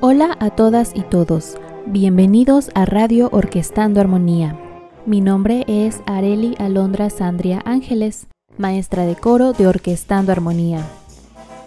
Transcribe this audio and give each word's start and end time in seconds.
Hola 0.00 0.36
a 0.40 0.50
todas 0.50 0.90
y 0.96 1.02
todos, 1.02 1.56
bienvenidos 1.86 2.70
a 2.74 2.84
Radio 2.86 3.28
Orquestando 3.30 4.00
Armonía. 4.00 4.58
Mi 5.06 5.20
nombre 5.20 5.64
es 5.68 6.02
Areli 6.06 6.56
Alondra 6.58 7.08
Sandria 7.08 7.62
Ángeles, 7.64 8.26
maestra 8.58 9.06
de 9.06 9.14
coro 9.14 9.52
de 9.52 9.68
Orquestando 9.68 10.32
Armonía. 10.32 10.84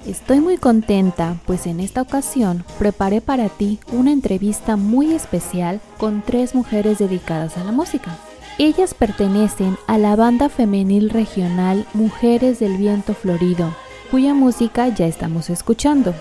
Estoy 0.05 0.41
muy 0.41 0.57
contenta, 0.57 1.37
pues 1.45 1.65
en 1.65 1.79
esta 1.79 2.01
ocasión 2.01 2.65
preparé 2.77 3.21
para 3.21 3.47
ti 3.47 3.79
una 3.93 4.11
entrevista 4.11 4.75
muy 4.75 5.13
especial 5.13 5.79
con 5.97 6.21
tres 6.21 6.53
mujeres 6.53 6.99
dedicadas 6.99 7.57
a 7.57 7.63
la 7.63 7.71
música. 7.71 8.17
Ellas 8.57 8.93
pertenecen 8.93 9.77
a 9.87 9.97
la 9.97 10.17
banda 10.17 10.49
femenil 10.49 11.09
regional 11.09 11.85
Mujeres 11.93 12.59
del 12.59 12.75
Viento 12.75 13.13
Florido, 13.13 13.73
cuya 14.11 14.33
música 14.33 14.89
ya 14.89 15.07
estamos 15.07 15.49
escuchando. 15.49 16.13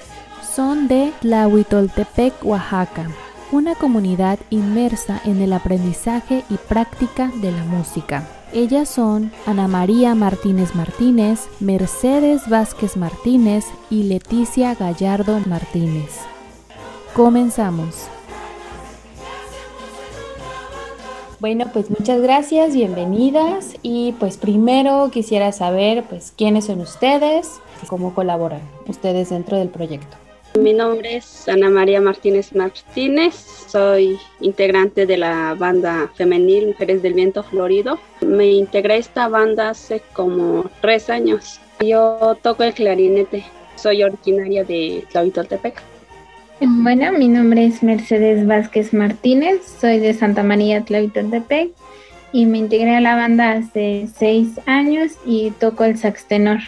Son 0.55 0.87
de 0.87 1.13
Tlahuitoltepec, 1.21 2.35
Oaxaca, 2.45 3.09
una 3.51 3.75
comunidad 3.75 4.39
inmersa 4.51 5.21
en 5.25 5.43
el 5.43 5.53
aprendizaje 5.53 6.45
y 6.49 6.55
práctica 6.57 7.33
de 7.41 7.51
la 7.51 7.65
música. 7.65 8.42
Ellas 8.55 8.91
son 8.91 9.33
Ana 9.47 9.67
María 9.67 10.15
Martínez 10.15 10.75
Martínez, 10.75 11.49
Mercedes 11.59 12.47
Vázquez 12.51 12.99
Martínez 12.99 13.65
y 13.89 14.03
Leticia 14.03 14.75
Gallardo 14.75 15.41
Martínez. 15.47 16.19
Comenzamos. 17.15 18.09
Bueno, 21.41 21.65
pues 21.73 21.89
muchas 21.89 22.21
gracias, 22.21 22.75
bienvenidas 22.75 23.75
y 23.83 24.13
pues 24.21 24.37
primero 24.37 25.11
quisiera 25.11 25.51
saber 25.53 26.05
pues 26.05 26.35
quiénes 26.37 26.67
son 26.67 26.81
ustedes 26.81 27.59
y 27.83 27.87
cómo 27.87 28.15
colaboran 28.15 28.61
ustedes 28.87 29.31
dentro 29.31 29.57
del 29.57 29.71
proyecto. 29.71 30.22
Mi 30.61 30.75
nombre 30.75 31.17
es 31.17 31.49
Ana 31.49 31.71
María 31.71 32.01
Martínez 32.03 32.55
Martínez, 32.55 33.35
soy 33.69 34.19
integrante 34.41 35.07
de 35.07 35.17
la 35.17 35.55
banda 35.55 36.11
femenil 36.15 36.69
Mujeres 36.69 37.01
del 37.01 37.15
Viento 37.15 37.43
Florido. 37.43 37.99
Me 38.21 38.53
integré 38.53 38.95
a 38.95 38.97
esta 38.99 39.29
banda 39.29 39.71
hace 39.71 40.03
como 40.13 40.71
tres 40.83 41.09
años. 41.09 41.59
Yo 41.81 42.37
toco 42.43 42.65
el 42.65 42.75
clarinete, 42.75 43.45
soy 43.77 44.03
originaria 44.03 44.63
de 44.63 45.05
Tlahuitoltepec. 45.11 45.81
Bueno, 46.61 47.13
mi 47.13 47.29
nombre 47.29 47.65
es 47.65 47.83
Mercedes 47.83 48.47
Vázquez 48.47 48.93
Martínez, 48.93 49.63
soy 49.81 50.01
de 50.01 50.13
Santa 50.13 50.43
María 50.43 50.83
Tlahuitoltepec 50.83 51.73
y 52.33 52.45
me 52.45 52.59
integré 52.59 52.97
a 52.97 53.01
la 53.01 53.17
banda 53.17 53.53
hace 53.53 54.07
seis 54.15 54.61
años 54.67 55.13
y 55.25 55.51
toco 55.53 55.85
el 55.85 55.97
sax 55.97 56.27
tenor. 56.27 56.59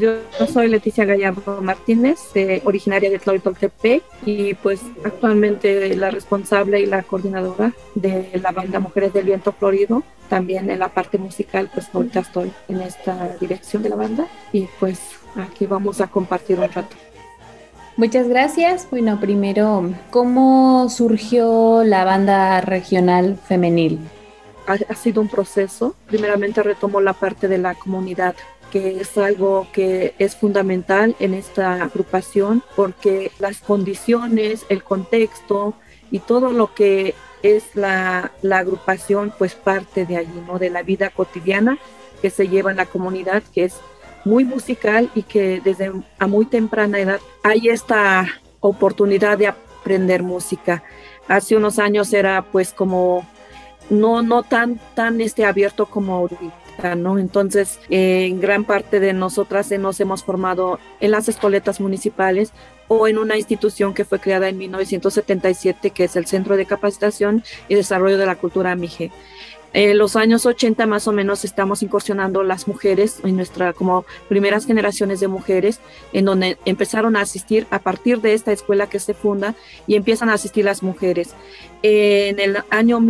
Yo 0.00 0.16
soy 0.50 0.68
Leticia 0.68 1.04
Gallardo 1.04 1.60
Martínez, 1.60 2.20
originaria 2.64 3.10
de 3.10 3.18
Tlahuitoltepec 3.18 4.02
y 4.24 4.54
pues 4.54 4.80
actualmente 5.04 5.94
la 5.94 6.10
responsable 6.10 6.80
y 6.80 6.86
la 6.86 7.02
coordinadora 7.02 7.74
de 7.94 8.30
la 8.42 8.50
banda 8.50 8.80
Mujeres 8.80 9.12
del 9.12 9.26
Viento 9.26 9.52
Florido. 9.52 10.02
También 10.30 10.70
en 10.70 10.78
la 10.78 10.88
parte 10.88 11.18
musical, 11.18 11.70
pues 11.74 11.88
ahorita 11.92 12.20
estoy 12.20 12.50
en 12.68 12.80
esta 12.80 13.36
dirección 13.38 13.82
de 13.82 13.90
la 13.90 13.96
banda 13.96 14.26
y 14.52 14.68
pues 14.78 15.00
aquí 15.36 15.66
vamos 15.66 16.00
a 16.00 16.06
compartir 16.06 16.58
un 16.58 16.72
rato. 16.72 16.96
Muchas 17.98 18.26
gracias. 18.26 18.88
Bueno, 18.90 19.20
primero, 19.20 19.92
¿cómo 20.08 20.88
surgió 20.88 21.84
la 21.84 22.06
banda 22.06 22.62
regional 22.62 23.36
femenil? 23.36 23.98
Ha, 24.66 24.78
ha 24.88 24.94
sido 24.94 25.20
un 25.20 25.28
proceso. 25.28 25.94
Primeramente 26.06 26.62
retomó 26.62 27.02
la 27.02 27.12
parte 27.12 27.48
de 27.48 27.58
la 27.58 27.74
comunidad 27.74 28.34
que 28.70 29.00
es 29.00 29.18
algo 29.18 29.66
que 29.72 30.14
es 30.18 30.36
fundamental 30.36 31.16
en 31.18 31.34
esta 31.34 31.82
agrupación 31.82 32.62
porque 32.76 33.32
las 33.38 33.58
condiciones, 33.58 34.64
el 34.68 34.82
contexto 34.82 35.74
y 36.10 36.20
todo 36.20 36.52
lo 36.52 36.74
que 36.74 37.14
es 37.42 37.74
la, 37.74 38.32
la, 38.42 38.58
agrupación 38.58 39.32
pues 39.38 39.54
parte 39.54 40.04
de 40.04 40.18
allí, 40.18 40.42
¿no? 40.46 40.58
De 40.58 40.70
la 40.70 40.82
vida 40.82 41.10
cotidiana 41.10 41.78
que 42.20 42.30
se 42.30 42.48
lleva 42.48 42.70
en 42.70 42.76
la 42.76 42.86
comunidad, 42.86 43.42
que 43.54 43.64
es 43.64 43.76
muy 44.24 44.44
musical 44.44 45.10
y 45.14 45.22
que 45.22 45.60
desde 45.64 45.92
a 46.18 46.26
muy 46.26 46.44
temprana 46.44 46.98
edad 46.98 47.20
hay 47.42 47.68
esta 47.68 48.26
oportunidad 48.60 49.38
de 49.38 49.48
aprender 49.48 50.22
música. 50.22 50.82
Hace 51.28 51.56
unos 51.56 51.78
años 51.78 52.12
era 52.12 52.42
pues 52.42 52.72
como 52.72 53.26
no, 53.88 54.22
no 54.22 54.42
tan, 54.42 54.80
tan 54.94 55.20
este 55.20 55.44
abierto 55.44 55.86
como 55.86 56.14
ahorita 56.14 56.59
entonces, 56.82 57.80
eh, 57.90 58.32
gran 58.40 58.64
parte 58.64 59.00
de 59.00 59.12
nosotras 59.12 59.70
nos 59.72 60.00
hemos 60.00 60.24
formado 60.24 60.78
en 61.00 61.10
las 61.10 61.28
escoletas 61.28 61.80
municipales 61.80 62.52
o 62.88 63.06
en 63.06 63.18
una 63.18 63.36
institución 63.36 63.94
que 63.94 64.04
fue 64.04 64.18
creada 64.18 64.48
en 64.48 64.58
1977, 64.58 65.90
que 65.90 66.04
es 66.04 66.16
el 66.16 66.26
Centro 66.26 66.56
de 66.56 66.66
Capacitación 66.66 67.44
y 67.68 67.74
Desarrollo 67.76 68.18
de 68.18 68.26
la 68.26 68.36
Cultura 68.36 68.74
MIGE. 68.74 69.12
En 69.72 69.98
los 69.98 70.16
años 70.16 70.46
80 70.46 70.84
más 70.86 71.06
o 71.06 71.12
menos 71.12 71.44
estamos 71.44 71.82
incursionando 71.82 72.42
las 72.42 72.66
mujeres 72.66 73.20
en 73.22 73.36
nuestra 73.36 73.72
como 73.72 74.04
primeras 74.28 74.66
generaciones 74.66 75.20
de 75.20 75.28
mujeres 75.28 75.80
en 76.12 76.24
donde 76.24 76.58
empezaron 76.64 77.14
a 77.14 77.20
asistir 77.20 77.68
a 77.70 77.78
partir 77.78 78.20
de 78.20 78.34
esta 78.34 78.50
escuela 78.50 78.88
que 78.88 78.98
se 78.98 79.14
funda 79.14 79.54
y 79.86 79.94
empiezan 79.94 80.28
a 80.28 80.34
asistir 80.34 80.64
las 80.64 80.82
mujeres. 80.82 81.34
En 81.82 82.40
el 82.40 82.58
año 82.70 83.00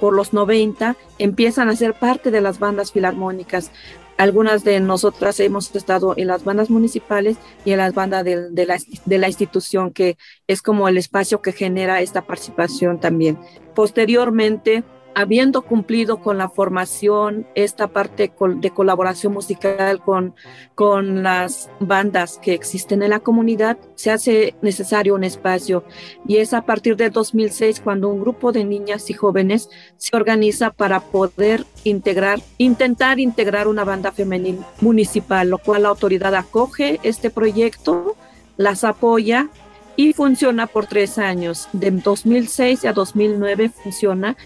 por 0.00 0.12
los 0.12 0.32
90 0.32 0.96
empiezan 1.18 1.68
a 1.68 1.76
ser 1.76 1.94
parte 1.94 2.32
de 2.32 2.40
las 2.40 2.58
bandas 2.58 2.90
filarmónicas. 2.90 3.70
Algunas 4.16 4.64
de 4.64 4.80
nosotras 4.80 5.38
hemos 5.40 5.74
estado 5.74 6.14
en 6.16 6.26
las 6.26 6.44
bandas 6.44 6.70
municipales 6.70 7.38
y 7.64 7.70
en 7.70 7.78
las 7.78 7.94
bandas 7.94 8.24
de, 8.24 8.50
de, 8.50 8.66
la, 8.66 8.78
de 9.06 9.18
la 9.18 9.28
institución, 9.28 9.92
que 9.92 10.18
es 10.46 10.60
como 10.60 10.88
el 10.88 10.98
espacio 10.98 11.40
que 11.40 11.52
genera 11.52 12.02
esta 12.02 12.22
participación 12.22 13.00
también. 13.00 13.38
Posteriormente, 13.74 14.84
habiendo 15.14 15.62
cumplido 15.62 16.18
con 16.18 16.38
la 16.38 16.48
formación, 16.48 17.46
esta 17.54 17.88
parte 17.88 18.32
de 18.56 18.70
colaboración 18.70 19.32
musical 19.32 20.00
con, 20.00 20.34
con 20.74 21.22
las 21.22 21.70
bandas 21.80 22.38
que 22.38 22.54
existen 22.54 23.02
en 23.02 23.10
la 23.10 23.20
comunidad, 23.20 23.78
se 23.94 24.10
hace 24.10 24.54
necesario 24.62 25.14
un 25.14 25.24
espacio. 25.24 25.84
Y 26.26 26.36
es 26.36 26.54
a 26.54 26.62
partir 26.62 26.96
de 26.96 27.10
2006 27.10 27.80
cuando 27.80 28.08
un 28.08 28.20
grupo 28.20 28.52
de 28.52 28.64
niñas 28.64 29.10
y 29.10 29.14
jóvenes 29.14 29.68
se 29.96 30.16
organiza 30.16 30.70
para 30.70 31.00
poder 31.00 31.64
integrar, 31.84 32.40
intentar 32.58 33.20
integrar 33.20 33.68
una 33.68 33.84
banda 33.84 34.12
femenil 34.12 34.60
municipal, 34.80 35.48
lo 35.48 35.58
cual 35.58 35.82
la 35.82 35.88
autoridad 35.90 36.34
acoge 36.34 37.00
este 37.02 37.30
proyecto, 37.30 38.16
las 38.56 38.84
apoya 38.84 39.48
y 39.96 40.12
funciona 40.12 40.66
por 40.66 40.86
tres 40.86 41.18
años. 41.18 41.68
De 41.72 41.90
2006 41.90 42.84
a 42.86 42.92
2009 42.92 43.70
funciona 43.70 44.36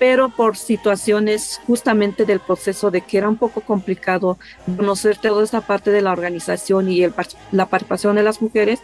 pero 0.00 0.30
por 0.30 0.56
situaciones 0.56 1.60
justamente 1.66 2.24
del 2.24 2.40
proceso 2.40 2.90
de 2.90 3.02
que 3.02 3.18
era 3.18 3.28
un 3.28 3.36
poco 3.36 3.60
complicado 3.60 4.38
conocer 4.78 5.18
toda 5.18 5.44
esta 5.44 5.60
parte 5.60 5.90
de 5.90 6.00
la 6.00 6.10
organización 6.10 6.90
y 6.90 7.06
la 7.52 7.66
participación 7.66 8.16
de 8.16 8.22
las 8.22 8.40
mujeres, 8.40 8.80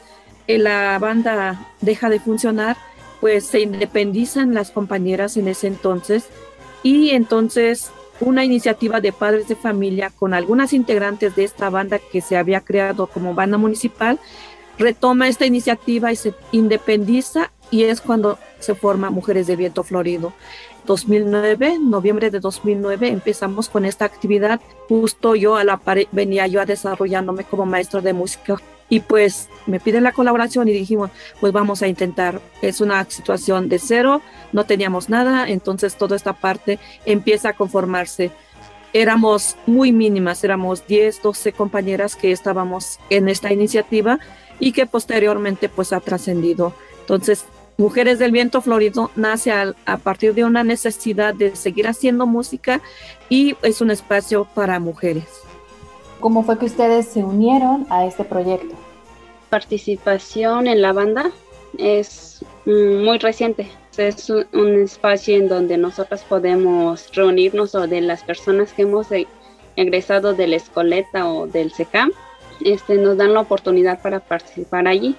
eh, 0.46 0.58
la 0.58 0.98
banda 0.98 1.72
deja 1.80 2.10
de 2.10 2.20
funcionar, 2.20 2.76
pues 3.22 3.46
se 3.46 3.60
independizan 3.60 4.52
las 4.52 4.70
compañeras 4.70 5.38
en 5.38 5.48
ese 5.48 5.68
entonces 5.68 6.26
y 6.82 7.10
entonces 7.10 7.90
una 8.20 8.44
iniciativa 8.44 9.00
de 9.00 9.12
padres 9.12 9.48
de 9.48 9.56
familia 9.56 10.10
con 10.10 10.34
algunas 10.34 10.74
integrantes 10.74 11.34
de 11.34 11.44
esta 11.44 11.70
banda 11.70 11.98
que 11.98 12.20
se 12.20 12.36
había 12.36 12.60
creado 12.60 13.06
como 13.06 13.32
banda 13.32 13.56
municipal 13.56 14.20
retoma 14.78 15.28
esta 15.28 15.46
iniciativa 15.46 16.12
y 16.12 16.16
se 16.16 16.34
independiza 16.52 17.52
y 17.70 17.84
es 17.84 18.02
cuando 18.02 18.38
se 18.58 18.74
forma 18.74 19.10
Mujeres 19.10 19.46
de 19.46 19.56
Viento 19.56 19.82
Florido. 19.82 20.32
2009, 20.86 21.78
noviembre 21.80 22.30
de 22.30 22.40
2009, 22.40 23.08
empezamos 23.08 23.68
con 23.68 23.84
esta 23.84 24.04
actividad. 24.04 24.60
Justo 24.88 25.34
yo 25.34 25.56
a 25.56 25.64
la 25.64 25.80
venía 26.12 26.46
yo 26.46 26.60
a 26.60 26.66
desarrollándome 26.66 27.44
como 27.44 27.66
maestro 27.66 28.00
de 28.00 28.12
música 28.12 28.56
y 28.88 29.00
pues 29.00 29.48
me 29.66 29.80
piden 29.80 30.04
la 30.04 30.12
colaboración 30.12 30.68
y 30.68 30.72
dijimos, 30.72 31.10
pues 31.40 31.52
vamos 31.52 31.82
a 31.82 31.88
intentar. 31.88 32.40
Es 32.62 32.80
una 32.80 33.04
situación 33.04 33.68
de 33.68 33.78
cero, 33.78 34.22
no 34.52 34.64
teníamos 34.64 35.08
nada, 35.08 35.48
entonces 35.48 35.96
toda 35.96 36.16
esta 36.16 36.32
parte 36.32 36.78
empieza 37.04 37.50
a 37.50 37.56
conformarse. 37.56 38.30
Éramos 38.92 39.56
muy 39.66 39.92
mínimas, 39.92 40.42
éramos 40.44 40.86
10, 40.86 41.20
12 41.20 41.52
compañeras 41.52 42.16
que 42.16 42.32
estábamos 42.32 42.98
en 43.10 43.28
esta 43.28 43.52
iniciativa 43.52 44.20
y 44.58 44.72
que 44.72 44.86
posteriormente 44.86 45.68
pues 45.68 45.92
ha 45.92 46.00
trascendido. 46.00 46.72
Entonces 47.00 47.44
Mujeres 47.78 48.18
del 48.18 48.32
Viento 48.32 48.62
Florido 48.62 49.10
nace 49.16 49.52
a, 49.52 49.74
partir 49.98 50.32
de 50.32 50.44
una 50.44 50.64
necesidad 50.64 51.34
de 51.34 51.54
seguir 51.56 51.86
haciendo 51.86 52.26
música 52.26 52.80
y 53.28 53.54
es 53.62 53.82
un 53.82 53.90
espacio 53.90 54.46
para 54.54 54.80
mujeres. 54.80 55.42
¿Cómo 56.20 56.42
fue 56.42 56.58
que 56.58 56.64
ustedes 56.64 57.06
se 57.06 57.22
unieron 57.22 57.86
a 57.90 58.06
este 58.06 58.24
proyecto? 58.24 58.74
Participación 59.50 60.68
en 60.68 60.80
la 60.80 60.94
banda 60.94 61.30
es 61.76 62.42
mm, 62.64 63.04
muy 63.04 63.18
reciente. 63.18 63.70
es 63.98 64.30
un, 64.30 64.82
espacio 64.82 65.36
en 65.36 65.48
donde 65.48 65.76
nosotras 65.76 66.24
podemos 66.24 67.14
reunirnos 67.14 67.74
o 67.74 67.86
de 67.86 68.00
las 68.00 68.22
personas 68.22 68.72
que 68.72 68.82
hemos 68.82 69.12
e, 69.12 69.26
egresado 69.76 70.32
de 70.32 70.46
la 70.46 70.56
escoleta 70.56 71.28
o 71.28 71.46
del 71.46 71.70
SECAM, 71.72 72.10
este, 72.64 72.94
nos 72.96 73.18
dan 73.18 73.34
la 73.34 73.40
oportunidad 73.40 74.00
para 74.00 74.20
participar 74.20 74.88
allí. 74.88 75.14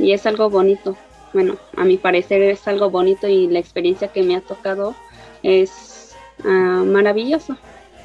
Y 0.00 0.10
es 0.10 0.26
algo 0.26 0.50
bonito. 0.50 0.96
Bueno, 1.32 1.56
a 1.76 1.84
mi 1.84 1.96
parecer 1.96 2.42
es 2.42 2.66
algo 2.66 2.90
bonito 2.90 3.28
y 3.28 3.46
la 3.48 3.58
experiencia 3.58 4.08
que 4.08 4.22
me 4.22 4.36
ha 4.36 4.40
tocado 4.40 4.94
es 5.42 6.16
uh, 6.44 6.84
maravilloso. 6.84 7.56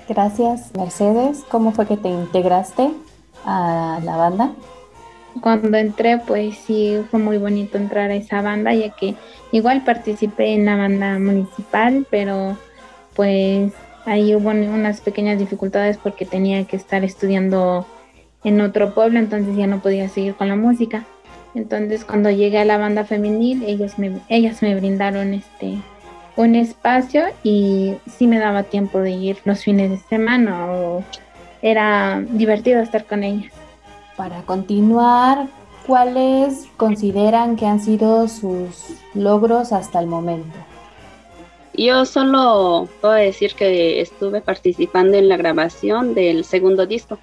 Gracias, 0.07 0.71
Mercedes. 0.75 1.43
¿Cómo 1.49 1.71
fue 1.71 1.85
que 1.87 1.97
te 1.97 2.09
integraste 2.09 2.91
a 3.45 3.99
la 4.03 4.17
banda? 4.17 4.51
Cuando 5.41 5.77
entré, 5.77 6.19
pues 6.19 6.57
sí, 6.57 6.97
fue 7.09 7.19
muy 7.19 7.37
bonito 7.37 7.77
entrar 7.77 8.11
a 8.11 8.15
esa 8.15 8.41
banda, 8.41 8.73
ya 8.73 8.89
que 8.89 9.15
igual 9.51 9.83
participé 9.83 10.53
en 10.53 10.65
la 10.65 10.75
banda 10.75 11.17
municipal, 11.17 12.05
pero 12.09 12.57
pues 13.15 13.73
ahí 14.05 14.35
hubo 14.35 14.49
unas 14.49 15.01
pequeñas 15.01 15.39
dificultades 15.39 15.97
porque 15.97 16.25
tenía 16.25 16.65
que 16.65 16.75
estar 16.75 17.03
estudiando 17.03 17.87
en 18.43 18.61
otro 18.61 18.93
pueblo, 18.93 19.19
entonces 19.19 19.55
ya 19.55 19.67
no 19.67 19.79
podía 19.79 20.09
seguir 20.09 20.35
con 20.35 20.49
la 20.49 20.55
música. 20.55 21.05
Entonces 21.55 22.05
cuando 22.05 22.31
llegué 22.31 22.59
a 22.59 22.65
la 22.65 22.77
banda 22.77 23.05
femenil, 23.05 23.63
ellos 23.63 23.99
me, 23.99 24.19
ellas 24.29 24.61
me 24.61 24.75
brindaron 24.75 25.33
este 25.33 25.77
un 26.35 26.55
espacio 26.55 27.25
y 27.43 27.95
sí 28.07 28.27
me 28.27 28.39
daba 28.39 28.63
tiempo 28.63 28.99
de 28.99 29.11
ir 29.11 29.37
los 29.45 29.63
fines 29.63 29.91
de 29.91 29.97
semana 29.97 30.71
o 30.71 31.03
era 31.61 32.23
divertido 32.29 32.81
estar 32.81 33.05
con 33.05 33.23
ellas. 33.23 33.53
Para 34.17 34.41
continuar, 34.41 35.47
¿cuáles 35.85 36.67
consideran 36.77 37.55
que 37.55 37.65
han 37.65 37.79
sido 37.79 38.27
sus 38.27 38.95
logros 39.13 39.71
hasta 39.71 39.99
el 39.99 40.07
momento? 40.07 40.55
Yo 41.75 42.05
solo 42.05 42.87
puedo 43.01 43.13
decir 43.15 43.55
que 43.55 43.99
estuve 44.01 44.41
participando 44.41 45.17
en 45.17 45.27
la 45.27 45.37
grabación 45.37 46.13
del 46.13 46.45
segundo 46.45 46.85
disco. 46.85 47.17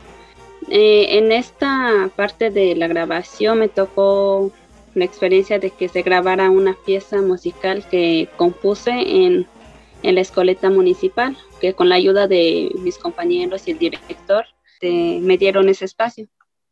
Eh, 0.70 1.18
en 1.18 1.32
esta 1.32 2.10
parte 2.14 2.50
de 2.50 2.76
la 2.76 2.86
grabación 2.86 3.58
me 3.58 3.68
tocó 3.68 4.52
la 4.94 5.04
experiencia 5.04 5.58
de 5.58 5.70
que 5.70 5.88
se 5.88 6.02
grabara 6.02 6.48
una 6.48 6.76
pieza 6.86 7.20
musical 7.22 7.84
que 7.90 8.28
compuse 8.36 8.92
en, 8.92 9.48
la 10.02 10.20
escoleta 10.20 10.70
municipal, 10.70 11.36
que 11.60 11.74
con 11.74 11.88
la 11.88 11.96
ayuda 11.96 12.26
de 12.26 12.70
mis 12.78 12.96
compañeros 12.98 13.66
y 13.68 13.72
el 13.72 13.78
director 13.78 14.46
me 14.80 15.36
dieron 15.36 15.68
ese 15.68 15.84
espacio. 15.84 16.26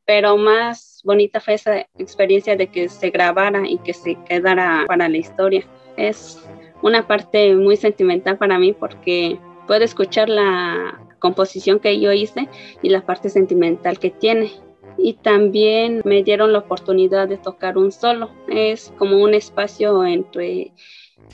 Pero 0.07 0.39
más 0.39 1.03
bonita 1.05 1.41
fue 1.41 1.55
esa 1.55 1.81
experiencia 1.99 2.57
de 2.57 2.69
que 2.69 2.89
se 2.89 3.11
grabara 3.11 3.69
y 3.69 3.79
que 3.79 3.93
se 3.93 4.17
quedara 4.27 4.85
para 4.87 5.09
la 5.09 5.19
historia. 5.19 5.67
Es 5.97 6.41
una 6.81 7.07
parte 7.07 7.55
muy 7.55 7.77
sentimental 7.77 8.39
para 8.39 8.59
mí 8.59 8.73
porque 8.73 9.39
puedo 9.67 9.85
escuchar 9.85 10.31
la 10.31 10.99
composición 11.19 11.81
que 11.81 12.01
yo 12.01 12.13
hice 12.13 12.49
y 12.83 12.89
la 12.91 13.05
parte 13.05 13.29
sentimental 13.29 13.99
que 13.99 14.11
tiene 14.11 14.53
y 14.99 15.15
también 15.15 16.03
me 16.05 16.23
dieron 16.23 16.53
la 16.53 16.59
oportunidad 16.59 17.29
de 17.29 17.39
tocar 17.39 17.79
un 17.79 17.93
solo. 17.93 18.31
Es 18.49 18.93
como 18.99 19.23
un 19.23 19.33
espacio 19.33 20.05
entre 20.05 20.73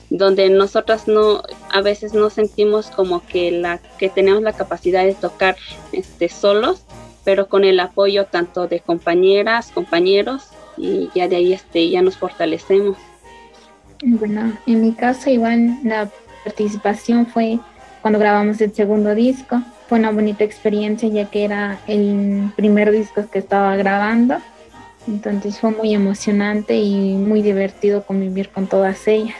donde 0.09 0.49
nosotras 0.49 1.07
no 1.07 1.41
a 1.71 1.81
veces 1.81 2.13
no 2.13 2.29
sentimos 2.29 2.87
como 2.87 3.25
que 3.25 3.51
la 3.51 3.79
que 3.97 4.09
tenemos 4.09 4.43
la 4.43 4.53
capacidad 4.53 5.03
de 5.03 5.15
tocar 5.15 5.57
este 5.91 6.29
solos, 6.29 6.83
pero 7.23 7.47
con 7.47 7.63
el 7.63 7.79
apoyo 7.79 8.25
tanto 8.25 8.67
de 8.67 8.81
compañeras, 8.81 9.71
compañeros 9.71 10.49
y 10.77 11.09
ya 11.15 11.27
de 11.27 11.37
ahí 11.37 11.53
este 11.53 11.89
ya 11.89 12.01
nos 12.01 12.17
fortalecemos. 12.17 12.97
Bueno, 14.03 14.55
en 14.67 14.81
mi 14.81 14.93
caso 14.93 15.29
igual 15.31 15.79
la 15.83 16.09
participación 16.43 17.25
fue 17.25 17.59
cuando 18.01 18.19
grabamos 18.19 18.61
el 18.61 18.73
segundo 18.73 19.15
disco 19.15 19.59
fue 19.87 19.99
una 19.99 20.11
bonita 20.11 20.43
experiencia 20.43 21.07
ya 21.09 21.29
que 21.29 21.45
era 21.45 21.79
el 21.87 22.51
primer 22.55 22.91
disco 22.91 23.29
que 23.31 23.39
estaba 23.39 23.75
grabando. 23.75 24.37
Entonces 25.07 25.59
fue 25.59 25.71
muy 25.71 25.93
emocionante 25.93 26.75
y 26.77 27.13
muy 27.13 27.41
divertido 27.41 28.03
convivir 28.03 28.49
con 28.49 28.67
todas 28.67 29.07
ellas. 29.07 29.37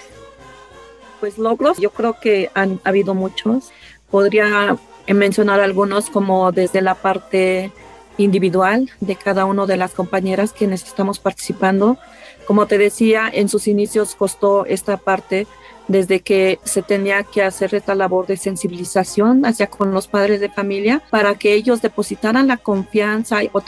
Pues 1.19 1.37
logros, 1.37 1.77
yo 1.79 1.89
creo 1.89 2.19
que 2.19 2.51
han 2.53 2.79
habido 2.83 3.15
muchos. 3.15 3.71
Podría 4.11 4.77
mencionar 5.07 5.59
algunos 5.59 6.09
como 6.09 6.51
desde 6.51 6.81
la 6.81 6.95
parte 6.95 7.71
individual 8.17 8.89
de 9.01 9.15
cada 9.15 9.45
una 9.45 9.65
de 9.65 9.77
las 9.77 9.91
compañeras 9.91 10.53
quienes 10.53 10.83
estamos 10.83 11.19
participando. 11.19 11.97
Como 12.45 12.67
te 12.67 12.77
decía, 12.77 13.29
en 13.31 13.49
sus 13.49 13.67
inicios 13.67 14.13
costó 14.13 14.65
esta 14.65 14.97
parte 14.97 15.47
desde 15.87 16.21
que 16.21 16.59
se 16.63 16.81
tenía 16.81 17.23
que 17.23 17.43
hacer 17.43 17.75
esta 17.75 17.95
labor 17.95 18.27
de 18.27 18.37
sensibilización 18.37 19.45
hacia 19.45 19.67
con 19.67 19.91
los 19.91 20.07
padres 20.07 20.39
de 20.39 20.49
familia 20.49 21.01
para 21.09 21.35
que 21.35 21.53
ellos 21.53 21.81
depositaran 21.81 22.47
la 22.47 22.57
confianza 22.57 23.39
o, 23.53 23.61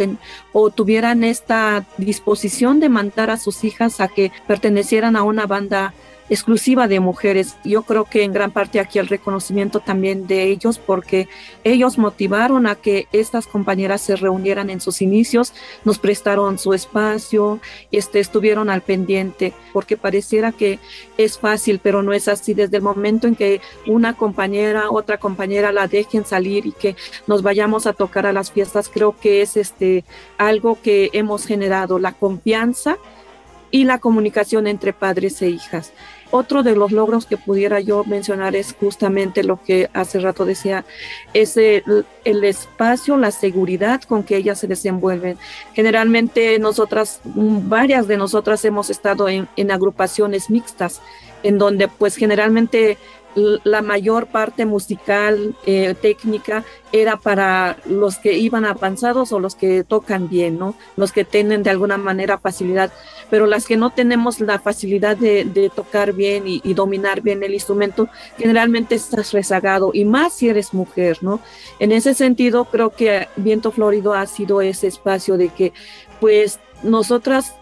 o 0.54 0.70
tuvieran 0.70 1.24
esta 1.24 1.86
disposición 1.98 2.80
de 2.80 2.90
mandar 2.90 3.30
a 3.30 3.38
sus 3.38 3.64
hijas 3.64 4.02
a 4.02 4.08
que 4.08 4.32
pertenecieran 4.48 5.16
a 5.16 5.24
una 5.24 5.46
banda 5.46 5.94
exclusiva 6.30 6.88
de 6.88 7.00
mujeres. 7.00 7.56
Yo 7.64 7.84
creo 7.84 8.06
que 8.06 8.24
en 8.24 8.34
gran 8.34 8.52
parte 8.52 8.80
aquí 8.80 9.00
el 9.00 9.08
reconocimiento 9.08 9.80
también 9.80 10.28
de 10.28 10.44
ellos 10.44 10.80
porque 10.80 11.28
ellos 11.64 11.98
motivaron 11.98 12.68
a 12.68 12.76
que 12.76 13.08
estas 13.12 13.48
compañeras 13.48 14.02
se 14.02 14.16
reunieran 14.16 14.70
en 14.70 14.82
sus 14.82 15.02
inicios, 15.02 15.54
nos 15.86 16.00
prestaron 16.00 16.58
su 16.58 16.74
espacio, 16.74 17.60
este, 17.92 18.20
estuvieron 18.20 18.70
al 18.70 18.82
pendiente, 18.82 19.54
porque 19.74 19.98
pareciera 19.98 20.52
que 20.52 20.80
es 21.18 21.38
fácil, 21.38 21.80
pero 21.82 22.04
no 22.04 22.14
es 22.14 22.28
así. 22.28 22.54
Desde 22.54 22.78
el 22.78 22.84
momento 22.84 23.28
en 23.28 23.36
que 23.36 23.62
una 23.86 24.14
compañera, 24.14 24.90
otra 24.90 25.18
compañera 25.18 25.72
la 25.72 25.88
dejen 25.88 26.26
salir 26.26 26.66
y 26.66 26.72
que 26.72 26.96
nos 27.26 27.42
vayamos 27.42 27.88
a 27.88 27.94
tocar 27.94 28.26
a 28.26 28.34
las 28.34 28.52
fiestas, 28.52 28.90
creo 28.90 29.16
que 29.20 29.42
es 29.42 29.58
este 29.58 30.04
algo 30.38 30.78
que 30.82 31.10
hemos 31.14 31.46
generado, 31.46 32.00
la 32.00 32.14
confianza 32.14 32.98
y 33.72 33.84
la 33.84 34.00
comunicación 34.00 34.68
entre 34.68 34.94
padres 34.94 35.42
e 35.42 35.50
hijas. 35.50 35.94
Otro 36.32 36.64
de 36.64 36.76
los 36.76 36.92
logros 36.92 37.26
que 37.26 37.38
pudiera 37.38 37.80
yo 37.80 38.04
mencionar 38.04 38.56
es 38.56 38.76
justamente 38.80 39.44
lo 39.44 39.62
que 39.64 39.90
hace 39.94 40.20
rato 40.20 40.46
decía, 40.46 40.86
es 41.34 41.58
el, 41.58 42.06
espacio, 42.26 43.18
la 43.18 43.32
seguridad 43.32 44.02
con 44.04 44.24
que 44.24 44.38
ellas 44.38 44.60
se 44.60 44.68
desenvuelven. 44.68 45.38
Generalmente 45.74 46.60
nosotras, 46.60 47.22
varias 47.24 48.08
de 48.08 48.18
nosotras 48.18 48.64
hemos 48.66 48.90
estado 48.90 49.30
en, 49.30 49.48
en 49.56 49.72
agrupaciones 49.72 50.50
mixtas, 50.50 51.02
en 51.44 51.58
donde 51.58 51.88
pues 51.88 52.16
generalmente 52.16 52.98
la 53.38 53.84
mayor 53.84 54.28
parte 54.28 54.66
musical, 54.66 55.56
eh, 55.66 55.94
técnica, 56.02 56.64
era 56.92 57.18
para 57.18 57.78
los 57.86 58.18
que 58.18 58.34
iban 58.34 58.66
avanzados 58.66 59.32
o 59.32 59.40
los 59.40 59.54
que 59.54 59.84
tocan 59.84 60.28
bien, 60.28 60.58
¿no? 60.58 60.74
Los 60.96 61.12
que 61.12 61.24
tienen 61.24 61.62
de 61.62 61.70
alguna 61.70 61.98
manera 61.98 62.40
facilidad, 62.40 62.92
pero 63.30 63.46
las 63.46 63.68
que 63.68 63.78
no 63.78 63.92
tenemos 63.92 64.40
la 64.40 64.58
facilidad 64.58 65.18
de, 65.18 65.72
tocar 65.76 66.14
bien 66.14 66.46
y, 66.48 66.74
dominar 66.74 67.22
bien 67.22 67.44
el 67.44 67.54
instrumento, 67.54 68.10
generalmente 68.38 68.96
estás 68.96 69.34
rezagado 69.34 69.92
y 69.94 70.06
más 70.06 70.34
si 70.34 70.50
eres 70.50 70.74
mujer, 70.74 71.20
¿no? 71.22 71.40
En 71.80 71.92
ese 71.92 72.16
sentido, 72.16 72.66
creo 72.66 72.90
que 72.90 73.28
Viento 73.36 73.72
Florido 73.72 74.14
ha 74.14 74.26
sido 74.26 74.62
ese 74.62 74.88
espacio 74.88 75.38
de 75.38 75.50
que, 75.50 75.74
pues, 76.20 76.60
nosotras 76.84 77.54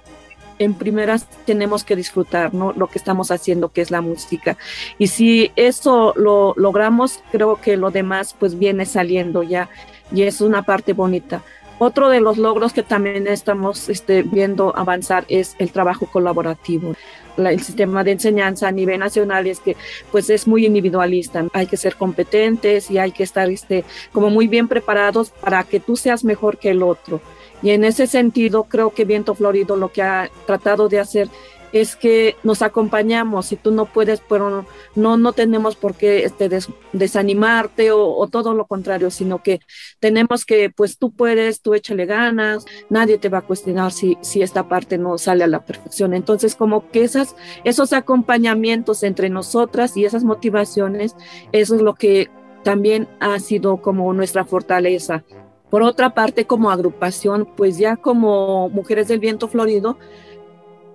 en 0.60 0.74
primeras 0.74 1.28
tenemos 1.46 1.84
que 1.84 1.96
disfrutar 1.96 2.54
¿no? 2.54 2.74
lo 2.74 2.88
que 2.88 2.98
estamos 2.98 3.32
haciendo, 3.32 3.70
que 3.70 3.82
es 3.82 3.92
la 3.92 4.02
música. 4.02 4.58
Y 4.98 5.08
si 5.08 5.52
eso 5.56 6.14
lo 6.16 6.54
logramos, 6.58 7.22
creo 7.32 7.60
que 7.62 7.78
lo 7.78 7.92
demás 7.92 8.36
pues 8.38 8.58
viene 8.58 8.86
saliendo 8.86 9.44
ya 9.44 9.70
y 10.12 10.24
es 10.24 10.42
una 10.42 10.64
parte 10.64 10.94
bonita. 10.94 11.44
Otro 11.78 12.10
de 12.10 12.22
los 12.22 12.38
logros 12.38 12.72
que 12.72 12.84
también 12.84 13.28
estamos 13.28 13.90
este, 13.90 14.24
viendo 14.24 14.76
avanzar 14.78 15.26
es 15.28 15.56
el 15.60 15.72
trabajo 15.72 16.06
colaborativo. 16.06 16.96
el 17.38 17.62
sistema 17.62 18.02
de 18.06 18.12
enseñanza 18.12 18.70
a 18.70 18.72
nivel 18.72 19.00
nacional 19.00 19.46
es 19.46 19.60
que 19.60 19.76
pues 20.10 20.30
es 20.30 20.48
muy 20.48 20.66
individualista. 20.66 21.46
Hay 21.52 21.68
que 21.68 21.76
ser 21.76 21.98
competentes 21.98 22.90
y 22.90 22.98
hay 22.98 23.12
que 23.12 23.24
estar 23.24 23.50
este, 23.50 23.84
como 24.14 24.30
muy 24.30 24.48
bien 24.48 24.70
preparados 24.70 25.32
para 25.32 25.66
que 25.66 25.82
tú 25.82 25.98
seas 25.98 26.24
mejor 26.24 26.58
que 26.58 26.70
el 26.70 26.82
otro. 26.82 27.20
Y 27.62 27.72
en 27.72 27.84
ese 27.84 28.08
sentido, 28.08 28.66
creo 28.66 28.94
que 28.94 29.06
Viento 29.06 29.36
Florido 29.36 29.76
lo 29.76 29.92
que 29.92 30.02
ha 30.02 30.30
tratado 30.46 30.90
de 30.90 31.00
hacer 31.00 31.30
es 31.76 31.98
que 31.98 32.38
nos 32.42 32.62
acompañamos. 32.62 33.48
Si 33.48 33.58
tú 33.58 33.70
no 33.70 33.86
puedes, 33.86 34.22
pero 34.22 34.66
no, 34.96 35.18
no 35.18 35.34
tenemos 35.34 35.76
por 35.76 35.94
qué 35.94 36.24
este, 36.24 36.50
desanimarte 36.94 37.92
o, 37.92 38.28
todo 38.32 38.54
lo 38.54 38.66
contrario, 38.66 39.12
sino 39.12 39.44
que 39.44 39.60
tenemos 40.00 40.46
que, 40.46 40.70
pues 40.70 40.98
tú 40.98 41.12
puedes, 41.12 41.62
tú 41.62 41.74
échale 41.74 42.06
ganas, 42.06 42.66
nadie 42.90 43.18
te 43.18 43.28
va 43.28 43.40
a 43.40 43.46
cuestionar 43.46 43.92
si, 43.92 44.18
si 44.22 44.42
esta 44.42 44.70
parte 44.70 44.98
no 44.98 45.18
sale 45.18 45.44
a 45.44 45.48
la 45.48 45.66
perfección. 45.66 46.14
Entonces, 46.14 46.56
como 46.56 46.90
que 46.92 47.04
esas, 47.04 47.36
esos 47.66 47.92
acompañamientos 47.92 49.04
entre 49.04 49.30
nosotras 49.30 49.98
y 49.98 50.06
esas 50.06 50.24
motivaciones, 50.24 51.18
eso 51.52 51.76
es 51.76 51.82
lo 51.82 51.96
que 51.96 52.30
también 52.64 53.10
ha 53.20 53.38
sido 53.40 53.82
como 53.82 54.14
nuestra 54.14 54.46
fortaleza 54.46 55.26
por 55.76 55.84
otra 55.84 56.14
parte, 56.14 56.46
como 56.46 56.72
agrupación, 56.72 57.46
pues 57.46 57.78
ya 57.78 57.98
como 57.98 58.70
Mujeres 58.70 59.10
del 59.10 59.20
Viento 59.20 59.50
Florido, 59.50 59.98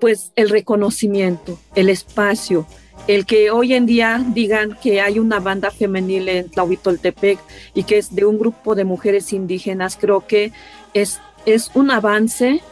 pues 0.01 0.33
el 0.37 0.49
reconocimiento, 0.49 1.59
el 1.75 1.91
espacio, 1.91 2.65
el 3.07 3.27
que 3.27 3.51
hoy 3.51 3.75
en 3.75 3.85
día 3.85 4.25
digan 4.29 4.79
que 4.83 5.03
hay 5.03 5.19
una 5.19 5.39
banda 5.39 5.71
femenil 5.71 6.31
en 6.31 6.49
Tlahuitoltepec 6.49 7.39
y 7.75 7.83
que 7.83 7.99
es 7.99 8.15
de 8.15 8.25
un 8.25 8.39
grupo 8.39 8.75
de 8.75 8.85
mujeres 8.85 9.35
indígenas, 9.35 9.99
creo 10.01 10.27
que 10.27 10.51
es, 10.95 11.21
es 11.45 11.71
un 11.75 11.91
avance 11.91 12.63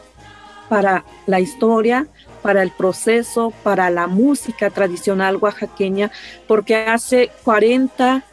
para 0.71 1.05
la 1.27 1.41
historia, 1.41 2.07
para 2.41 2.63
el 2.63 2.71
proceso, 2.71 3.53
para 3.63 3.91
la 3.91 4.07
música 4.07 4.71
tradicional 4.71 5.37
oaxaqueña, 5.37 6.11
porque 6.47 6.75
hace 6.75 7.31
40, 7.45 8.25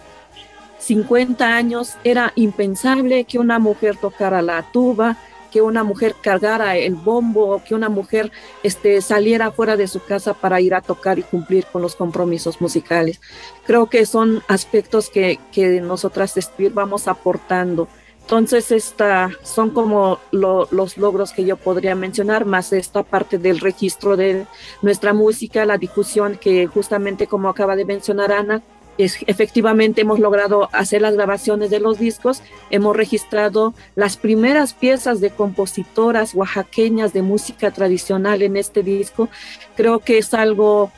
50 0.80 1.56
años 1.56 1.96
era 2.04 2.32
impensable 2.36 3.26
que 3.26 3.40
una 3.40 3.60
mujer 3.60 3.98
tocara 3.98 4.42
la 4.42 4.64
tuba, 4.72 5.18
que 5.56 5.62
una 5.62 5.86
mujer 5.86 6.16
cargara 6.22 6.76
el 6.76 6.96
bombo, 6.96 7.62
que 7.66 7.76
una 7.76 7.88
mujer 7.88 8.30
este, 8.62 9.02
saliera 9.02 9.52
fuera 9.52 9.78
de 9.78 9.88
su 9.88 10.04
casa 10.04 10.34
para 10.34 10.60
ir 10.60 10.76
a 10.76 10.82
tocar 10.82 11.18
y 11.18 11.24
cumplir 11.24 11.66
con 11.72 11.82
los 11.82 11.96
compromisos 11.96 12.60
musicales. 12.60 13.22
Creo 13.66 13.90
que 13.90 14.06
son 14.06 14.44
aspectos 14.50 15.10
que, 15.10 15.40
que 15.54 15.80
nosotras 15.80 16.36
vamos 16.74 17.08
aportando. 17.08 17.88
Entonces, 18.20 18.72
esta, 18.72 19.30
son 19.44 19.70
como 19.70 20.20
los 20.32 20.98
logros 20.98 21.32
que 21.32 21.46
yo 21.46 21.56
podría 21.56 21.96
mencionar, 21.96 22.44
más 22.44 22.74
esta 22.74 23.04
parte 23.04 23.38
del 23.38 23.62
registro 23.62 24.18
de 24.18 24.48
nuestra 24.82 25.14
música, 25.14 25.64
la 25.64 25.78
difusión 25.78 26.38
que 26.42 26.68
justamente 26.68 27.28
como 27.28 27.48
acaba 27.48 27.78
de 27.78 27.86
mencionar 27.86 28.34
Ana, 28.34 28.62
efectivamente 28.98 30.02
hemos 30.02 30.20
logrado 30.20 30.70
hacer 30.72 31.02
las 31.02 31.16
grabaciones 31.16 31.70
de 31.70 31.80
los 31.80 32.00
discos, 32.00 32.42
hemos 32.70 32.96
registrado 32.96 33.74
las 33.96 34.18
primeras 34.18 34.74
piezas 34.74 35.20
de 35.20 35.32
compositoras 35.32 36.34
oaxaqueñas 36.34 37.14
de 37.14 37.22
música 37.22 37.72
tradicional 37.72 38.42
en 38.42 38.58
este 38.58 38.84
disco. 38.84 39.30
Creo 39.76 40.00
que 40.00 40.18
es 40.18 40.34
algo 40.34 40.92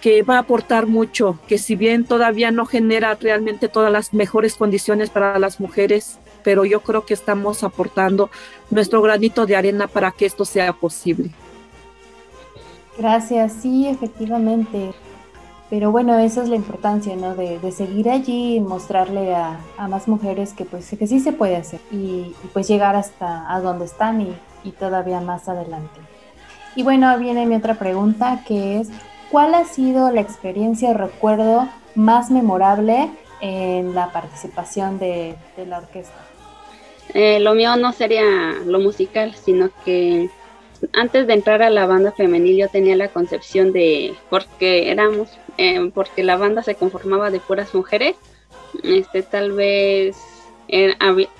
que 0.00 0.22
va 0.22 0.36
a 0.36 0.40
aportar 0.40 0.86
mucho, 0.86 1.38
que 1.48 1.58
si 1.58 1.74
bien 1.74 2.04
todavía 2.04 2.50
no 2.50 2.66
genera 2.66 3.16
realmente 3.20 3.68
todas 3.68 3.90
las 3.90 4.14
mejores 4.14 4.54
condiciones 4.54 5.10
para 5.10 5.38
las 5.38 5.60
mujeres, 5.60 6.18
pero 6.44 6.64
yo 6.64 6.80
creo 6.80 7.04
que 7.04 7.14
estamos 7.14 7.64
aportando 7.64 8.30
nuestro 8.70 9.02
granito 9.02 9.46
de 9.46 9.56
arena 9.56 9.88
para 9.88 10.12
que 10.12 10.26
esto 10.26 10.44
sea 10.44 10.72
posible. 10.72 11.30
Gracias, 12.96 13.54
sí, 13.62 13.86
efectivamente. 13.86 14.92
Pero 15.70 15.92
bueno, 15.92 16.18
esa 16.18 16.42
es 16.42 16.48
la 16.48 16.56
importancia, 16.56 17.14
¿no? 17.16 17.34
De, 17.34 17.58
seguir 17.72 18.08
allí 18.08 18.56
y 18.56 18.60
mostrarle 18.60 19.34
a, 19.34 19.58
más 19.88 20.08
mujeres 20.08 20.54
que 20.54 20.64
pues 20.64 20.88
que 20.98 21.06
sí 21.06 21.20
se 21.20 21.32
puede 21.32 21.56
hacer 21.56 21.80
y, 21.90 22.34
pues 22.52 22.66
llegar 22.68 22.96
hasta 22.96 23.52
a 23.52 23.60
donde 23.60 23.84
están 23.84 24.20
y, 24.20 24.34
y, 24.64 24.72
todavía 24.72 25.20
más 25.20 25.48
adelante. 25.48 26.00
Y 26.74 26.82
bueno, 26.82 27.16
viene 27.18 27.44
mi 27.44 27.56
otra 27.56 27.74
pregunta 27.74 28.42
que 28.46 28.80
es, 28.80 28.88
¿cuál 29.30 29.54
ha 29.54 29.64
sido 29.64 30.10
la 30.10 30.20
experiencia 30.20 30.90
o 30.90 30.94
recuerdo 30.94 31.68
más 31.94 32.30
memorable 32.30 33.10
en 33.40 33.94
la 33.94 34.12
participación 34.12 34.98
de, 34.98 35.36
la 35.66 35.78
orquesta? 35.78 36.16
Eh, 37.14 37.40
lo 37.40 37.54
mío 37.54 37.76
no 37.76 37.92
sería 37.92 38.24
lo 38.64 38.80
musical, 38.80 39.34
sino 39.34 39.70
que 39.84 40.30
antes 40.92 41.26
de 41.26 41.34
entrar 41.34 41.62
a 41.62 41.70
la 41.70 41.86
banda 41.86 42.12
femenil 42.12 42.56
yo 42.56 42.68
tenía 42.68 42.96
la 42.96 43.08
concepción 43.08 43.72
de, 43.72 44.14
porque 44.30 44.90
éramos 44.90 45.38
Em, 45.58 45.90
porque 45.90 46.22
la 46.22 46.36
banda 46.36 46.62
se 46.62 46.76
conformaba 46.76 47.32
de 47.32 47.40
puras 47.40 47.74
mujeres, 47.74 48.14
este, 48.84 49.22
tal 49.22 49.52
vez 49.52 50.16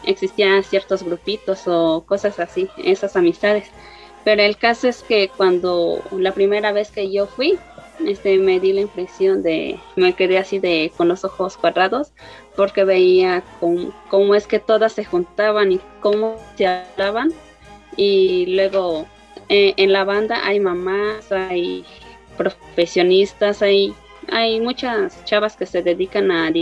existían 0.05 0.65
ciertos 0.65 1.05
grupitos 1.05 1.69
o 1.69 2.05
cosas 2.05 2.41
así, 2.41 2.69
esas 2.79 3.15
amistades. 3.15 3.71
Pero 4.25 4.43
el 4.43 4.57
caso 4.57 4.89
es 4.89 5.05
que 5.05 5.31
cuando 5.37 6.03
la 6.11 6.33
primera 6.33 6.73
vez 6.73 6.91
que 6.91 7.13
yo 7.13 7.27
fui, 7.27 7.59
este, 8.05 8.39
me 8.39 8.59
di 8.59 8.73
la 8.73 8.81
impresión 8.81 9.43
de, 9.43 9.79
me 9.95 10.15
quedé 10.15 10.39
así 10.39 10.59
de 10.59 10.91
con 10.97 11.07
los 11.07 11.25
ojos 11.25 11.57
cuadrados, 11.57 12.13
porque 12.57 12.83
veía 12.83 13.45
cómo, 14.11 14.35
es 14.35 14.49
que 14.49 14.59
todas 14.59 14.95
se 14.95 15.05
juntaban 15.05 15.71
y 15.71 15.81
cómo 16.01 16.37
se 16.57 16.67
hablaban. 16.67 17.33
Y 17.97 18.47
luego 18.57 19.07
eh, 19.49 19.75
en 19.77 19.93
la 19.93 20.05
banda 20.05 20.47
hay 20.47 20.61
mamás, 20.61 21.33
hay 21.33 21.85
profesionistas, 22.37 23.63
hay 23.63 23.95
hay 24.31 24.61
muchas 24.61 25.25
chavas 25.25 25.57
que 25.57 25.67
se 25.67 25.83
dedican 25.83 26.31
a, 26.31 26.53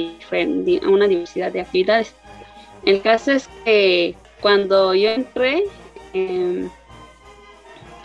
una 0.89 1.09
diversidad 1.09 1.53
de 1.53 1.61
actividades. 1.61 2.15
El 2.85 3.03
caso 3.03 3.33
es 3.33 3.49
que 3.65 4.15
cuando 4.41 4.95
yo 4.95 5.11
entré, 5.11 5.65
em, 6.13 6.71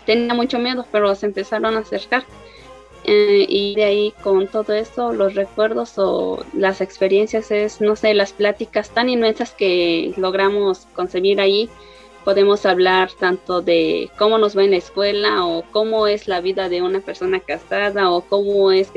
tenía 0.06 0.34
mucho 0.34 0.58
miedo, 0.60 0.86
pero 0.92 1.14
se 1.16 1.28
empezaron 1.28 1.76
a 1.76 1.80
acercar. 1.80 2.24
Eh, 3.04 3.46
y 3.50 3.76
de 3.76 3.84
ahí 3.84 4.14
con 4.24 4.48
todo 4.48 4.74
esto, 4.74 5.12
los 5.12 5.34
recuerdos 5.34 5.94
o 5.98 6.44
las 6.54 6.82
experiencias 6.82 7.50
es, 7.52 7.82
no 7.82 7.96
sé, 7.96 8.14
las 8.14 8.32
pláticas 8.32 8.92
tan 8.92 9.10
inmensas 9.10 9.52
que 9.52 10.14
logramos 10.18 10.88
concebir 10.94 11.42
ahí 11.42 11.70
podemos 12.24 12.66
hablar 12.66 13.10
tanto 13.20 13.62
de 13.62 14.10
cómo 14.18 14.38
nos 14.38 14.58
va 14.58 14.64
en 14.64 14.72
la 14.72 14.78
escuela 14.78 15.46
o 15.46 15.64
cómo 15.72 16.08
es 16.08 16.28
la 16.28 16.42
vida 16.42 16.70
de 16.70 16.82
una 16.82 17.00
persona 17.00 17.40
casada 17.40 18.12
o 18.12 18.22
cómo 18.22 18.72
es 18.72 18.92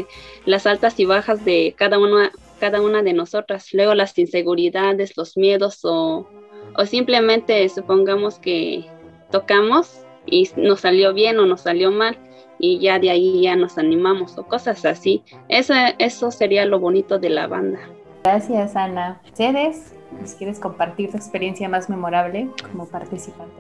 las 0.45 0.66
altas 0.66 0.99
y 1.00 1.04
bajas 1.04 1.45
de 1.45 1.75
cada 1.76 1.99
una, 1.99 2.33
cada 2.61 2.81
una 2.81 3.02
de 3.02 3.12
nosotras, 3.12 3.69
luego 3.73 3.95
las 3.95 4.19
inseguridades, 4.19 5.16
los 5.16 5.37
miedos 5.37 5.85
o, 5.85 6.28
o 6.76 6.87
simplemente 6.87 7.69
supongamos 7.69 8.38
que 8.38 8.85
tocamos 9.31 10.04
y 10.26 10.49
nos 10.57 10.81
salió 10.81 11.12
bien 11.12 11.38
o 11.38 11.47
nos 11.47 11.62
salió 11.62 11.90
mal 11.90 12.19
y 12.59 12.78
ya 12.78 12.99
de 12.99 13.11
ahí 13.11 13.43
ya 13.43 13.57
nos 13.57 13.78
animamos 13.78 14.38
o 14.38 14.47
cosas 14.47 14.85
así. 14.85 15.23
Eso, 15.49 15.75
eso 15.99 16.31
sería 16.31 16.64
lo 16.64 16.78
bonito 16.78 17.19
de 17.19 17.31
la 17.31 17.47
banda. 17.47 17.81
Gracias, 18.25 18.75
Ana. 18.76 19.21
¿Ustedes? 19.25 19.93
¿Quieres 20.38 20.59
compartir 20.59 21.11
tu 21.11 21.16
experiencia 21.16 21.68
más 21.68 21.88
memorable 21.88 22.49
como 22.71 22.87
participante? 22.87 23.54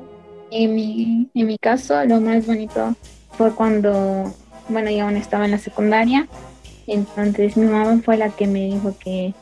En 0.50 0.74
mi, 0.74 1.28
en 1.34 1.46
mi 1.46 1.58
caso, 1.58 2.04
lo 2.04 2.20
más 2.20 2.46
bonito 2.46 2.94
fue 3.32 3.54
cuando, 3.54 4.32
bueno, 4.68 4.90
yo 4.90 5.04
aún 5.04 5.16
estaba 5.16 5.44
en 5.44 5.52
la 5.52 5.58
secundaria, 5.58 6.26
entonces 6.86 7.56
mi 7.56 7.66
mamá 7.66 8.00
fue 8.04 8.16
la 8.16 8.30
que 8.30 8.46
me 8.46 8.66
dijo 8.66 8.94
que, 8.98 9.34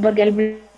porque 0.00 0.22
al 0.22 0.34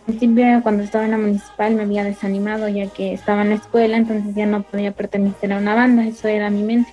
principio 0.06 0.62
cuando 0.62 0.82
estaba 0.82 1.04
en 1.04 1.12
la 1.12 1.18
municipal 1.18 1.74
me 1.74 1.82
había 1.82 2.04
desanimado 2.04 2.68
ya 2.68 2.86
que 2.88 3.12
estaba 3.12 3.42
en 3.42 3.50
la 3.50 3.56
escuela, 3.56 3.96
entonces 3.96 4.34
ya 4.34 4.46
no 4.46 4.62
podía 4.62 4.92
pertenecer 4.92 5.52
a 5.52 5.58
una 5.58 5.74
banda, 5.74 6.06
eso 6.06 6.28
era 6.28 6.50
mi 6.50 6.62
mente. 6.62 6.92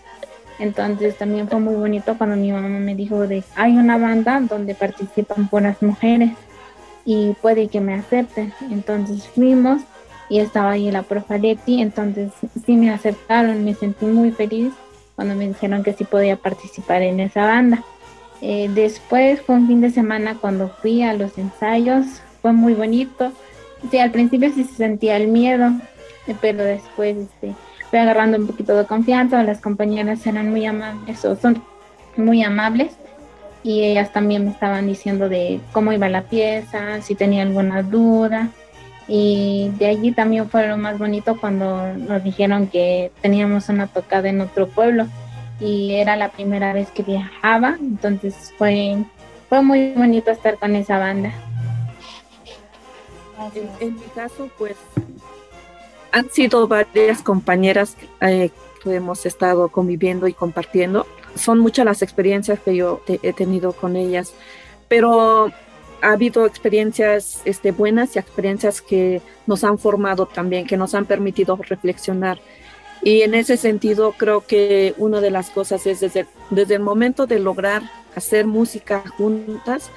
Entonces 0.60 1.18
también 1.18 1.48
fue 1.48 1.60
muy 1.60 1.76
bonito 1.76 2.18
cuando 2.18 2.36
mi 2.36 2.52
mamá 2.52 2.68
me 2.68 2.96
dijo 2.96 3.28
de, 3.28 3.44
hay 3.56 3.78
una 3.78 3.98
banda 3.98 4.40
donde 4.42 4.76
participan 4.76 5.50
buenas 5.50 5.82
mujeres 5.82 6.32
y 7.06 7.34
puede 7.42 7.68
que 7.68 7.82
me 7.82 7.94
acepten. 7.94 8.54
Entonces 8.70 9.28
fuimos 9.28 9.82
y 10.30 10.40
estaba 10.40 10.72
ahí 10.72 10.90
la 10.92 11.04
profa 11.04 11.38
Leti, 11.38 11.82
entonces 11.82 12.32
sí 12.66 12.78
me 12.78 12.90
aceptaron, 12.90 13.66
me 13.66 13.74
sentí 13.74 14.06
muy 14.06 14.32
feliz 14.32 14.74
cuando 15.16 15.36
me 15.36 15.48
dijeron 15.48 15.84
que 15.84 15.94
sí 15.94 16.06
podía 16.06 16.38
participar 16.38 17.02
en 17.02 17.20
esa 17.20 17.46
banda. 17.46 17.84
Eh, 18.42 18.70
después 18.74 19.42
fue 19.42 19.56
un 19.56 19.68
fin 19.68 19.82
de 19.82 19.92
semana 19.92 20.38
cuando 20.40 20.70
fui 20.70 21.04
a 21.04 21.14
los 21.14 21.38
ensayos, 21.38 22.06
fue 22.42 22.54
muy 22.54 22.74
bonito. 22.74 23.32
Sí, 23.90 24.00
al 24.00 24.12
principio 24.12 24.52
sí 24.54 24.64
se 24.64 24.76
sentía 24.76 25.18
el 25.18 25.28
miedo, 25.28 25.72
eh, 26.28 26.36
pero 26.40 26.64
después 26.64 27.18
este, 27.18 27.54
fui 27.90 28.00
agarrando 28.00 28.38
un 28.38 28.48
poquito 28.48 28.76
de 28.76 28.86
confianza, 28.86 29.44
las 29.44 29.60
compañeras 29.60 30.26
eran 30.26 30.50
muy 30.50 30.66
amables, 30.66 31.20
son 31.20 31.62
muy 32.16 32.42
amables 32.42 32.96
y 33.64 33.84
ellas 33.84 34.12
también 34.12 34.46
me 34.46 34.52
estaban 34.52 34.88
diciendo 34.88 35.30
de 35.30 35.60
cómo 35.72 35.94
iba 35.94 36.10
la 36.10 36.24
pieza, 36.24 37.02
si 37.02 37.16
tenía 37.16 37.44
alguna 37.44 37.84
duda. 37.84 38.50
Y 39.08 39.72
de 39.78 39.88
allí 39.88 40.12
también 40.14 40.50
fue 40.50 40.68
lo 40.68 40.78
más 40.78 40.98
bonito 40.98 41.38
cuando 41.40 41.94
nos 41.94 42.24
dijeron 42.24 42.68
que 42.68 43.12
teníamos 43.22 43.70
una 43.70 43.88
tocada 43.88 44.30
en 44.30 44.42
otro 44.42 44.68
pueblo 44.68 45.08
y 45.60 45.94
era 45.94 46.16
la 46.16 46.30
primera 46.30 46.74
vez 46.74 46.90
que 46.92 47.04
viajaba, 47.04 47.78
entonces 47.80 48.54
fue, 48.58 48.98
fue 49.48 49.62
muy 49.62 49.92
bonito 49.94 50.32
estar 50.32 50.58
con 50.58 50.76
esa 50.76 50.98
banda. 50.98 51.32
En, 53.80 53.96
mi 53.96 54.02
caso, 54.16 54.50
pues 54.58 54.76
han 56.12 56.30
sido 56.30 56.68
varias 56.68 57.22
compañeras 57.22 57.98
eh, 58.22 58.50
que 58.84 58.96
hemos 58.96 59.26
estado 59.26 59.70
conviviendo 59.70 60.28
y 60.28 60.34
compartiendo 60.34 61.06
son 61.36 61.60
muchas 61.60 61.86
las 61.86 62.02
experiencias 62.02 62.60
que 62.60 62.76
yo 62.76 63.02
he 63.08 63.34
tenido 63.34 63.74
con 63.74 63.96
ellas, 63.96 64.34
pero 64.88 65.52
ha 66.02 66.12
habido 66.12 66.46
experiencias 66.46 67.42
este, 67.46 67.72
buenas 67.72 68.16
y 68.16 68.20
experiencias 68.20 68.82
que 68.82 69.22
nos 69.48 69.64
han 69.64 69.78
formado 69.78 70.26
también, 70.26 70.66
que 70.66 70.78
nos 70.78 70.96
han 70.96 71.06
permitido 71.06 71.56
reflexionar. 71.56 72.40
Y 73.04 73.22
en 73.22 73.34
ese 73.34 73.58
sentido 73.58 74.14
creo 74.18 74.46
que 74.46 74.94
una 74.98 75.22
de 75.22 75.32
las 75.32 75.50
cosas 75.50 75.86
es 75.88 76.02
desde, 76.02 76.28
desde 76.50 76.76
el 76.76 76.82
momento 76.82 77.26
de 77.26 77.40
lograr 77.40 77.84
hacer 78.16 78.46
música 78.46 79.04
juntas, 79.18 79.90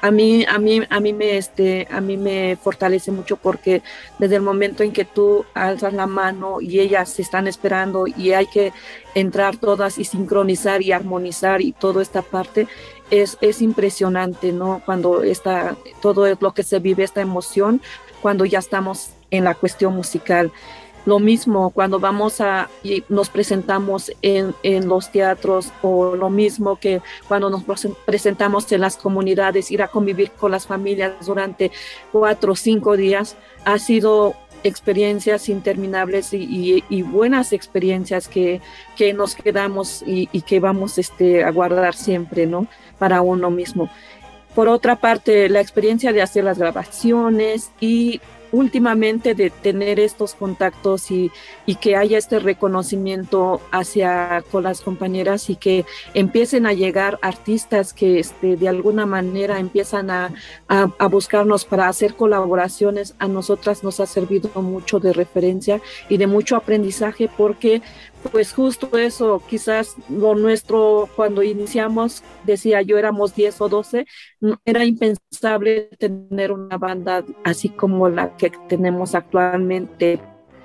a 0.00 0.10
mí, 0.10 0.44
a 0.48 0.58
mí, 0.58 0.82
a 0.88 1.00
mí 1.00 1.12
me, 1.12 1.36
este, 1.36 1.88
a 1.90 2.00
mí 2.00 2.16
me 2.16 2.56
fortalece 2.56 3.10
mucho 3.10 3.36
porque 3.36 3.82
desde 4.18 4.36
el 4.36 4.42
momento 4.42 4.82
en 4.82 4.92
que 4.92 5.04
tú 5.04 5.44
alzas 5.54 5.92
la 5.92 6.06
mano 6.06 6.60
y 6.60 6.80
ellas 6.80 7.10
se 7.10 7.22
están 7.22 7.48
esperando 7.48 8.06
y 8.06 8.32
hay 8.32 8.46
que 8.46 8.72
entrar 9.14 9.56
todas 9.56 9.98
y 9.98 10.04
sincronizar 10.04 10.82
y 10.82 10.92
armonizar 10.92 11.60
y 11.60 11.72
toda 11.72 12.02
esta 12.02 12.22
parte 12.22 12.68
es, 13.10 13.38
es 13.40 13.62
impresionante, 13.62 14.52
¿no? 14.52 14.82
Cuando 14.84 15.22
está 15.22 15.76
todo 16.00 16.26
lo 16.40 16.54
que 16.54 16.62
se 16.62 16.78
vive, 16.78 17.04
esta 17.04 17.20
emoción, 17.20 17.80
cuando 18.22 18.44
ya 18.44 18.58
estamos 18.58 19.10
en 19.30 19.44
la 19.44 19.54
cuestión 19.54 19.94
musical. 19.94 20.52
Lo 21.08 21.20
mismo 21.20 21.70
cuando 21.70 21.98
vamos 21.98 22.42
a 22.42 22.68
y 22.82 23.02
nos 23.08 23.30
presentamos 23.30 24.12
en, 24.20 24.54
en, 24.62 24.88
los 24.88 25.10
teatros 25.10 25.72
o 25.80 26.14
lo 26.14 26.28
mismo 26.28 26.76
que 26.76 27.00
cuando 27.26 27.48
nos 27.48 27.64
presentamos 28.04 28.70
en 28.72 28.82
las 28.82 28.98
comunidades, 28.98 29.70
ir 29.70 29.80
a 29.80 29.88
convivir 29.88 30.32
con 30.32 30.50
las 30.50 30.66
familias 30.66 31.14
durante 31.24 31.72
cuatro 32.12 32.52
o 32.52 32.56
cinco 32.56 32.94
días, 32.94 33.38
ha 33.64 33.78
sido 33.78 34.34
experiencias 34.64 35.48
interminables 35.48 36.34
y, 36.34 36.82
buenas 37.04 37.54
experiencias 37.54 38.28
que, 38.28 38.60
que 38.94 39.14
nos 39.14 39.34
quedamos 39.34 40.02
y, 40.06 40.28
y, 40.30 40.42
que 40.42 40.60
vamos 40.60 40.98
este, 40.98 41.42
a 41.42 41.50
guardar 41.50 41.94
siempre, 41.94 42.46
¿no? 42.46 42.66
Para 42.98 43.22
uno 43.22 43.48
mismo. 43.48 43.88
Por 44.54 44.68
otra 44.68 44.96
parte, 44.96 45.48
la 45.48 45.62
experiencia 45.62 46.12
de 46.12 46.20
hacer 46.20 46.44
las 46.44 46.58
grabaciones 46.58 47.70
y 47.80 48.20
últimamente 48.52 49.34
de 49.34 49.50
tener 49.50 50.00
estos 50.00 50.34
contactos 50.34 51.10
y, 51.10 51.30
y, 51.66 51.76
que 51.76 51.96
haya 51.96 52.18
este 52.18 52.38
reconocimiento 52.38 53.60
hacia 53.70 54.42
con 54.50 54.64
las 54.64 54.80
compañeras 54.80 55.50
y 55.50 55.56
que 55.56 55.84
empiecen 56.14 56.66
a 56.66 56.72
llegar 56.72 57.18
artistas 57.22 57.92
que 57.92 58.18
este, 58.18 58.56
de 58.56 58.68
alguna 58.68 59.06
manera 59.06 59.58
empiezan 59.58 60.10
a, 60.10 60.32
a, 60.68 60.88
a, 60.98 61.06
buscarnos 61.08 61.64
para 61.64 61.88
hacer 61.88 62.14
colaboraciones, 62.14 63.14
a 63.18 63.28
nosotras 63.28 63.84
nos 63.84 64.00
ha 64.00 64.06
servido 64.06 64.50
mucho 64.62 65.00
de 65.00 65.12
referencia 65.12 65.80
y 66.08 66.16
de 66.16 66.26
mucho 66.26 66.56
aprendizaje 66.56 67.28
porque 67.36 67.82
pues 68.32 68.52
justo 68.52 68.96
eso, 68.98 69.42
quizás 69.48 69.96
lo 70.08 70.34
nuestro 70.34 71.08
cuando 71.16 71.42
iniciamos, 71.42 72.22
decía 72.44 72.82
yo 72.82 72.98
éramos 72.98 73.34
10 73.34 73.60
o 73.60 73.68
12, 73.68 74.06
era 74.64 74.84
impensable 74.84 75.90
tener 75.98 76.52
una 76.52 76.78
banda 76.78 77.24
así 77.44 77.68
como 77.68 78.08
la 78.08 78.36
que 78.36 78.50
tenemos 78.68 79.14
actualmente. 79.14 80.20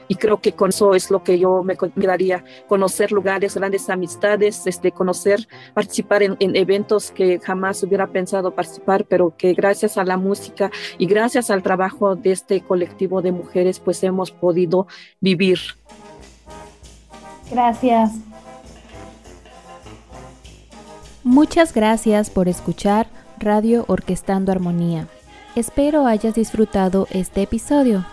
Y 0.10 0.16
creo 0.16 0.42
que 0.42 0.52
con 0.52 0.70
eso 0.70 0.94
es 0.96 1.10
lo 1.10 1.24
que 1.24 1.40
yo 1.40 1.64
me 1.64 1.78
quedaría, 1.78 2.44
conocer 2.68 3.12
lugares, 3.12 3.56
grandes 3.56 3.90
amistades, 3.90 4.68
este, 4.68 4.92
conocer, 4.92 5.48
participar 5.74 6.24
en, 6.24 6.36
en 6.40 6.56
eventos 6.58 7.10
que 7.10 7.40
jamás 7.40 7.82
hubiera 7.84 8.08
pensado 8.08 8.52
participar, 8.54 9.06
pero 9.06 9.34
que 9.38 9.54
gracias 9.54 9.98
a 9.98 10.04
la 10.04 10.18
música 10.18 10.70
y 10.98 11.06
gracias 11.06 11.50
al 11.50 11.64
trabajo 11.64 12.16
de 12.16 12.34
este 12.34 12.62
colectivo 12.62 13.22
de 13.22 13.32
mujeres, 13.32 13.80
pues 13.80 14.04
hemos 14.04 14.32
podido 14.32 14.88
vivir. 15.22 15.60
Gracias. 17.54 18.12
Muchas 21.24 21.74
gracias 21.74 22.30
por 22.30 22.48
escuchar 22.48 23.08
Radio 23.38 23.86
Orquestando 23.88 24.52
Armonía. 24.52 25.08
Espero 25.56 26.08
hayas 26.08 26.34
disfrutado 26.34 27.08
este 27.12 27.44
episodio. 27.44 28.06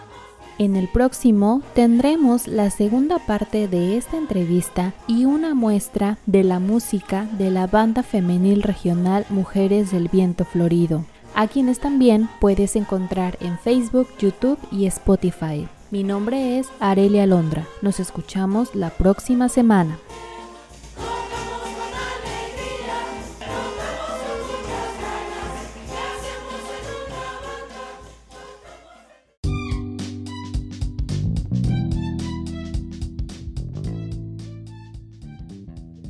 En 0.59 0.77
el 0.77 0.89
próximo 0.89 1.63
tendremos 1.75 2.47
la 2.47 2.69
segunda 2.69 3.19
parte 3.19 3.67
de 3.67 3.97
esta 3.97 4.19
entrevista 4.19 4.93
y 5.07 5.25
una 5.25 5.55
muestra 5.55 6.19
de 6.27 6.45
la 6.45 6.59
música 6.59 7.27
de 7.39 7.51
la 7.51 7.67
banda 7.67 8.03
femenil 8.03 8.63
regional 8.63 9.25
Mujeres 9.31 9.91
del 9.91 10.09
Viento 10.09 10.45
Florido, 10.45 11.07
a 11.35 11.49
quienes 11.49 11.81
también 11.81 12.29
puedes 12.41 12.77
encontrar 12.77 13.39
en 13.41 13.59
Facebook, 13.59 14.09
YouTube 14.19 14.59
y 14.71 14.85
Spotify. 14.85 15.67
Mi 15.91 16.05
nombre 16.05 16.61
es 16.61 16.69
Arelia 16.79 17.25
Alondra. 17.25 17.67
Nos 17.83 17.99
escuchamos 17.99 18.77
la 18.77 18.91
próxima 18.91 19.49
semana. 19.49 19.99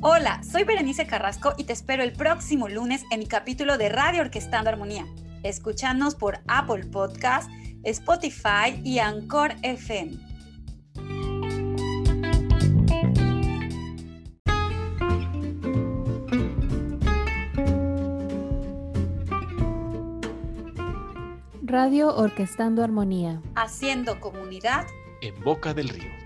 Hola, 0.02 0.42
soy 0.42 0.64
Berenice 0.64 1.06
Carrasco 1.06 1.54
y 1.56 1.64
te 1.64 1.72
espero 1.72 2.02
el 2.02 2.12
próximo 2.12 2.68
lunes 2.68 3.04
en 3.10 3.20
mi 3.20 3.26
capítulo 3.26 3.78
de 3.78 3.88
Radio 3.88 4.20
Orquestando 4.20 4.68
Armonía. 4.68 5.06
Escúchanos 5.42 6.16
por 6.16 6.40
Apple 6.48 6.84
Podcast 6.84 7.50
Spotify 7.84 8.80
y 8.84 8.98
Anchor 8.98 9.54
FM. 9.62 10.18
Radio 21.62 22.14
Orquestando 22.16 22.82
Armonía. 22.82 23.40
Haciendo 23.54 24.20
comunidad 24.20 24.86
en 25.22 25.40
Boca 25.42 25.72
del 25.72 25.88
Río. 25.88 26.19